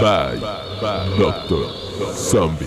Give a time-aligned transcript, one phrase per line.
[0.00, 0.38] Bye,
[1.18, 2.66] Doctor Zombie.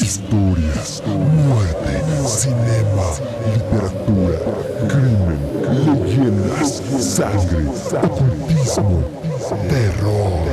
[0.00, 3.06] Historias, muerte, cinema,
[3.52, 4.38] literatura,
[4.88, 5.40] crimen,
[5.84, 7.66] leyendas, sangre,
[8.02, 9.04] ocultismo,
[9.68, 10.44] terror.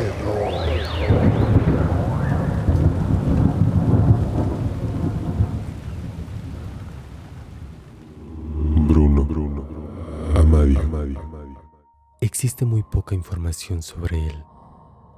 [8.88, 9.66] Bruno, Bruno,
[10.35, 10.81] Amadio.
[12.41, 14.44] Existe muy poca información sobre él.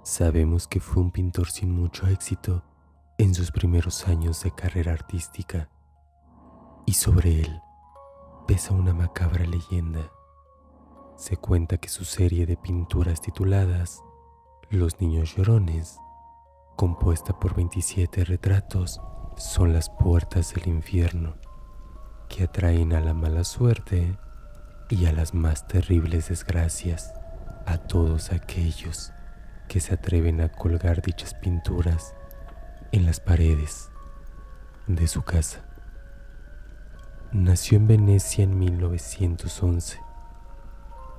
[0.03, 2.63] Sabemos que fue un pintor sin mucho éxito
[3.17, 5.69] en sus primeros años de carrera artística.
[6.85, 7.61] Y sobre él
[8.45, 10.11] pesa una macabra leyenda.
[11.15, 14.03] Se cuenta que su serie de pinturas tituladas
[14.69, 15.97] Los Niños Llorones,
[16.75, 18.99] compuesta por 27 retratos,
[19.37, 21.35] son las puertas del infierno
[22.27, 24.17] que atraen a la mala suerte
[24.93, 27.15] y a las más terribles desgracias
[27.65, 29.11] a todos aquellos
[29.67, 32.13] que se atreven a colgar dichas pinturas
[32.91, 33.89] en las paredes
[34.85, 35.65] de su casa.
[37.31, 39.99] Nació en Venecia en 1911.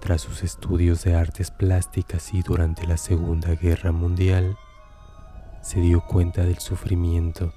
[0.01, 4.57] Tras sus estudios de artes plásticas y durante la Segunda Guerra Mundial,
[5.63, 7.53] se dio cuenta del sufrimiento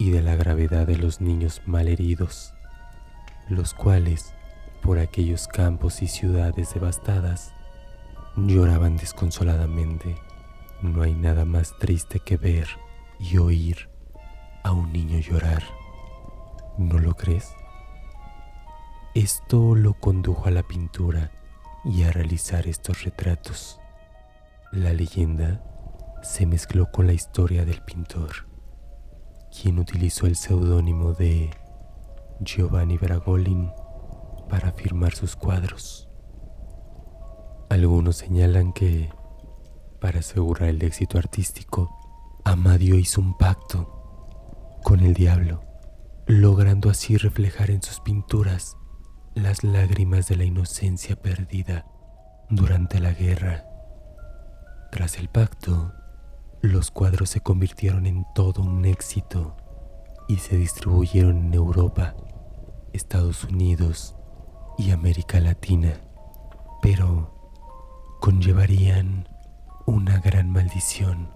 [0.00, 2.52] y de la gravedad de los niños malheridos,
[3.48, 4.34] los cuales,
[4.82, 7.54] por aquellos campos y ciudades devastadas,
[8.36, 10.16] lloraban desconsoladamente.
[10.82, 12.66] No hay nada más triste que ver
[13.18, 13.88] y oír
[14.64, 15.62] a un niño llorar.
[16.76, 17.54] ¿No lo crees?
[19.14, 21.30] Esto lo condujo a la pintura
[21.84, 23.80] y a realizar estos retratos.
[24.72, 25.62] La leyenda
[26.22, 28.48] se mezcló con la historia del pintor,
[29.50, 31.50] quien utilizó el seudónimo de
[32.40, 33.70] Giovanni Bragolin
[34.52, 36.10] para firmar sus cuadros.
[37.70, 39.10] Algunos señalan que,
[39.98, 41.88] para asegurar el éxito artístico,
[42.44, 45.62] Amadio hizo un pacto con el diablo,
[46.26, 48.76] logrando así reflejar en sus pinturas
[49.34, 51.86] las lágrimas de la inocencia perdida
[52.50, 53.64] durante la guerra.
[54.90, 55.94] Tras el pacto,
[56.60, 59.56] los cuadros se convirtieron en todo un éxito
[60.28, 62.14] y se distribuyeron en Europa,
[62.92, 64.14] Estados Unidos
[64.78, 66.00] y América Latina,
[66.80, 67.32] pero
[68.20, 69.28] conllevarían
[69.86, 71.28] una gran maldición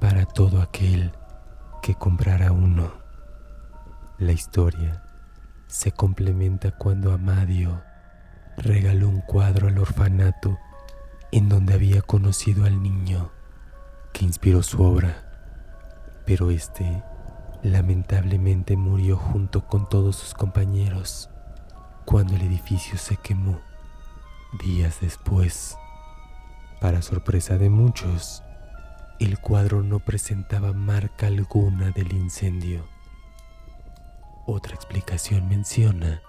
[0.00, 1.12] para todo aquel
[1.82, 2.92] que comprara uno.
[4.18, 5.02] La historia
[5.66, 7.82] se complementa cuando Amadio
[8.56, 10.58] regaló un cuadro al orfanato
[11.32, 13.30] en donde había conocido al niño
[14.12, 15.24] que inspiró su obra,
[16.26, 17.02] pero este
[17.62, 21.30] lamentablemente murió junto con todos sus compañeros
[22.08, 23.60] cuando el edificio se quemó
[24.64, 25.76] días después.
[26.80, 28.42] Para sorpresa de muchos,
[29.20, 32.88] el cuadro no presentaba marca alguna del incendio.
[34.46, 36.22] Otra explicación menciona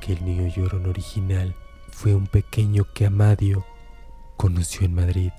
[0.00, 1.54] que el niño llorón original
[1.92, 3.66] fue un pequeño que Amadio
[4.38, 5.32] conoció en Madrid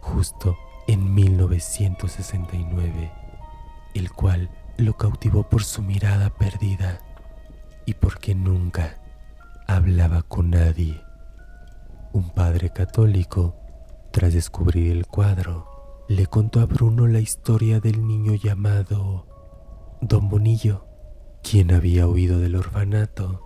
[0.00, 0.58] justo
[0.88, 3.12] en 1969,
[3.94, 6.98] el cual lo cautivó por su mirada perdida
[7.86, 9.00] y porque nunca
[9.66, 11.00] hablaba con nadie.
[12.12, 13.56] Un padre católico,
[14.12, 15.66] tras descubrir el cuadro,
[16.08, 19.26] le contó a Bruno la historia del niño llamado
[20.00, 20.86] Don Bonillo,
[21.42, 23.40] quien había huido del orfanato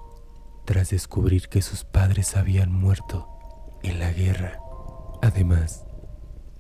[0.64, 3.26] tras descubrir que sus padres habían muerto
[3.82, 4.60] en la guerra.
[5.22, 5.86] Además,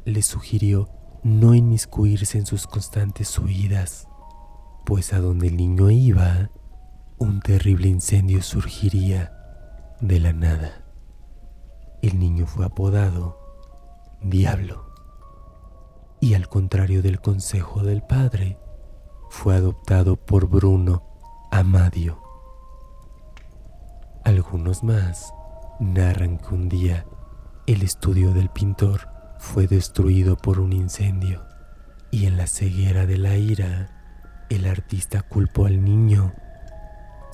[0.06, 0.88] le sugirió
[1.22, 4.08] no inmiscuirse en sus constantes huidas,
[4.86, 6.47] pues a donde el niño iba,
[7.18, 9.32] un terrible incendio surgiría
[10.00, 10.84] de la nada.
[12.02, 13.38] El niño fue apodado
[14.22, 14.86] Diablo
[16.20, 18.58] y al contrario del consejo del padre,
[19.30, 21.02] fue adoptado por Bruno
[21.50, 22.20] Amadio.
[24.24, 25.32] Algunos más
[25.80, 27.06] narran que un día
[27.66, 31.44] el estudio del pintor fue destruido por un incendio
[32.10, 36.32] y en la ceguera de la ira el artista culpó al niño,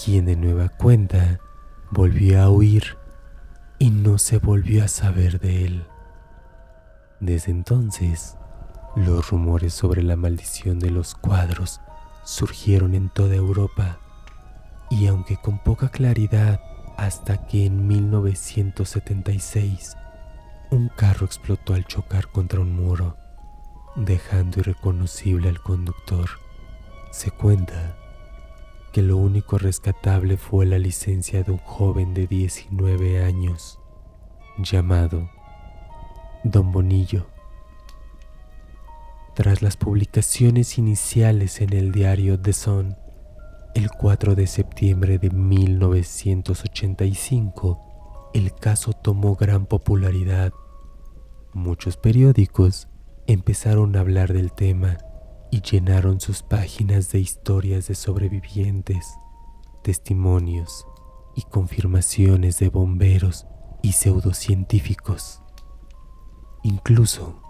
[0.03, 1.39] quien de nueva cuenta
[1.91, 2.99] volvió a huir
[3.79, 5.87] y no se volvió a saber de él.
[7.21, 8.37] Desde entonces,
[8.97, 11.81] los rumores sobre la maldición de los cuadros
[12.25, 13.99] surgieron en toda Europa
[14.91, 16.61] y aunque con poca claridad
[16.97, 19.97] hasta que en 1976
[20.71, 23.17] un carro explotó al chocar contra un muro,
[23.97, 26.29] dejando irreconocible al conductor.
[27.13, 27.97] Se cuenta
[28.95, 33.81] que lo único rescatable fue la licencia de un joven de 19 años
[34.57, 35.29] llamado
[36.45, 37.27] Don Bonillo.
[39.35, 42.95] Tras las publicaciones iniciales en el diario The Sun,
[43.75, 50.53] el 4 de septiembre de 1985, el caso tomó gran popularidad.
[51.53, 52.87] Muchos periódicos
[53.27, 54.99] empezaron a hablar del tema
[55.55, 59.21] y llenaron sus páginas de historias de sobrevivientes,
[59.85, 60.85] testimonios
[61.37, 63.47] y confirmaciones de bomberos
[63.81, 65.43] y pseudocientíficos.
[66.65, 67.41] Incluso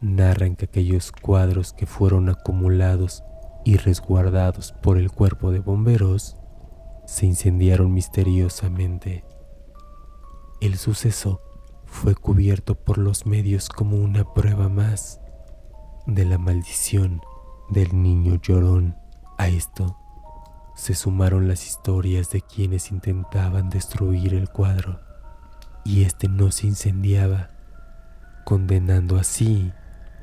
[0.00, 3.24] narran que aquellos cuadros que fueron acumulados
[3.64, 6.36] y resguardados por el cuerpo de bomberos
[7.04, 9.24] se incendiaron misteriosamente.
[10.60, 11.40] El suceso
[11.84, 15.20] fue cubierto por los medios como una prueba más
[16.06, 17.20] de la maldición
[17.68, 18.96] del niño llorón.
[19.38, 19.98] A esto
[20.74, 25.00] se sumaron las historias de quienes intentaban destruir el cuadro
[25.84, 27.48] y este no se incendiaba,
[28.44, 29.72] condenando así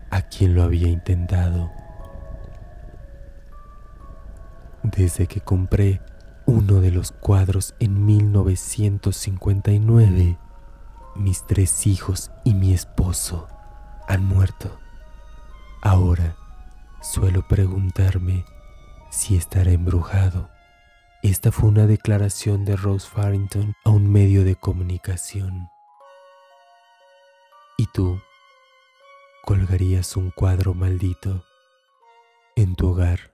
[0.10, 1.70] a quien lo había intentado.
[4.84, 6.02] Desde que compré
[6.46, 10.38] uno de los cuadros en 1959,
[11.16, 13.48] mis tres hijos y mi esposo
[14.08, 14.82] han muerto.
[15.82, 16.38] Ahora
[17.02, 18.46] suelo preguntarme
[19.10, 20.50] si estará embrujado.
[21.24, 25.70] Esta fue una declaración de Rose Farrington a un medio de comunicación.
[27.78, 28.22] ¿Y tú?
[29.44, 31.44] colgarías un cuadro maldito
[32.56, 33.34] en tu hogar.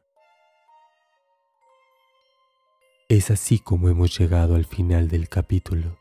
[3.10, 5.98] Es así como hemos llegado al final del capítulo.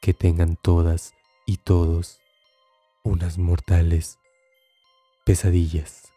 [0.00, 1.12] Que tengan todas
[1.44, 2.20] y todos
[3.02, 4.20] unas mortales
[5.30, 6.09] pesadillas.